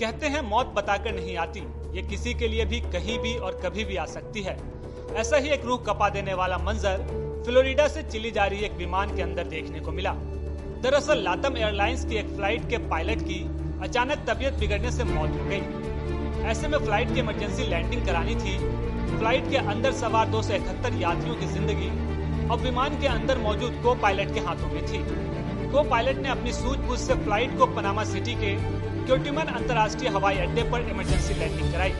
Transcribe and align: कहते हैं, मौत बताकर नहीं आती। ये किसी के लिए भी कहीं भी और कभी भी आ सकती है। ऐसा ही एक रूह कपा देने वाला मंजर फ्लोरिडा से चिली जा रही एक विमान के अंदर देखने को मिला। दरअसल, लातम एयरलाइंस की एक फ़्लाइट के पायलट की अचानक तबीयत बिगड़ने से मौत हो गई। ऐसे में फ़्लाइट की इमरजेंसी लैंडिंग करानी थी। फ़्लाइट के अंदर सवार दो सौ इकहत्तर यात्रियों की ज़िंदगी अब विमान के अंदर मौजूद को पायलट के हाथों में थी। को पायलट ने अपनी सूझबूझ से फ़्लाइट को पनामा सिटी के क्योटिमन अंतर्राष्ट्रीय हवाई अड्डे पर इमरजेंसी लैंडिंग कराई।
कहते 0.00 0.26
हैं, 0.26 0.40
मौत 0.42 0.66
बताकर 0.66 1.14
नहीं 1.14 1.36
आती। 1.36 1.60
ये 1.94 2.02
किसी 2.02 2.34
के 2.34 2.48
लिए 2.48 2.64
भी 2.64 2.80
कहीं 2.80 3.18
भी 3.18 3.34
और 3.36 3.60
कभी 3.64 3.84
भी 3.84 3.96
आ 3.96 4.04
सकती 4.06 4.42
है। 4.42 4.56
ऐसा 5.14 5.36
ही 5.36 5.48
एक 5.48 5.64
रूह 5.64 5.78
कपा 5.78 6.08
देने 6.08 6.34
वाला 6.34 6.58
मंजर 6.58 6.96
फ्लोरिडा 7.46 7.88
से 7.88 8.02
चिली 8.02 8.30
जा 8.30 8.44
रही 8.44 8.64
एक 8.64 8.72
विमान 8.72 9.16
के 9.16 9.22
अंदर 9.22 9.44
देखने 9.44 9.80
को 9.80 9.92
मिला। 9.92 10.12
दरअसल, 10.82 11.22
लातम 11.22 11.56
एयरलाइंस 11.56 12.04
की 12.04 12.16
एक 12.16 12.26
फ़्लाइट 12.26 12.68
के 12.70 12.78
पायलट 12.78 13.22
की 13.22 13.40
अचानक 13.82 14.24
तबीयत 14.28 14.54
बिगड़ने 14.54 14.90
से 14.92 15.04
मौत 15.04 15.30
हो 15.30 15.44
गई। 15.44 16.44
ऐसे 16.44 16.68
में 16.68 16.78
फ़्लाइट 16.78 17.14
की 17.14 17.20
इमरजेंसी 17.20 17.62
लैंडिंग 17.62 18.06
करानी 18.06 18.34
थी। 18.34 18.58
फ़्लाइट 19.18 19.50
के 19.50 19.56
अंदर 19.56 19.92
सवार 19.92 20.28
दो 20.28 20.42
सौ 20.42 20.54
इकहत्तर 20.54 20.94
यात्रियों 20.94 21.36
की 21.36 21.46
ज़िंदगी 21.46 21.88
अब 22.48 22.60
विमान 22.60 23.00
के 23.00 23.06
अंदर 23.06 23.38
मौजूद 23.38 23.80
को 23.82 23.94
पायलट 23.94 24.34
के 24.34 24.40
हाथों 24.40 24.68
में 24.68 24.86
थी। 24.86 24.98
को 25.72 25.82
पायलट 25.82 26.16
ने 26.16 26.28
अपनी 26.28 26.52
सूझबूझ 26.52 26.98
से 26.98 27.14
फ़्लाइट 27.14 27.58
को 27.58 27.66
पनामा 27.66 28.04
सिटी 28.04 28.34
के 28.34 28.54
क्योटिमन 29.06 29.54
अंतर्राष्ट्रीय 29.56 30.10
हवाई 30.10 30.36
अड्डे 30.38 30.62
पर 30.70 30.88
इमरजेंसी 30.90 31.34
लैंडिंग 31.34 31.72
कराई। 31.72 31.92